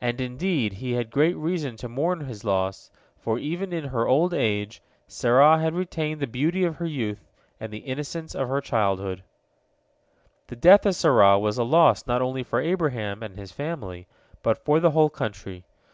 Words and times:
And, 0.00 0.18
indeed, 0.18 0.72
he 0.72 0.92
had 0.92 1.10
great 1.10 1.36
reason 1.36 1.76
to 1.76 1.86
mourn 1.86 2.20
his 2.20 2.42
loss, 2.42 2.90
for 3.18 3.38
even 3.38 3.70
in 3.70 3.84
her 3.84 4.08
old 4.08 4.32
age 4.32 4.80
Sarah 5.06 5.58
had 5.58 5.74
retained 5.74 6.20
the 6.20 6.26
beauty 6.26 6.64
of 6.64 6.76
her 6.76 6.86
youth 6.86 7.28
and 7.60 7.70
the 7.70 7.80
innocence 7.84 8.34
of 8.34 8.48
her 8.48 8.62
childhood. 8.62 9.22
The 10.46 10.56
death 10.56 10.86
of 10.86 10.94
Sarah 10.94 11.38
was 11.38 11.58
a 11.58 11.64
loss 11.64 12.06
not 12.06 12.22
only 12.22 12.42
for 12.42 12.62
Abraham 12.62 13.22
and 13.22 13.36
his 13.36 13.52
family, 13.52 14.06
but 14.42 14.64
for 14.64 14.80
the 14.80 14.92
whole 14.92 15.10
country. 15.10 15.66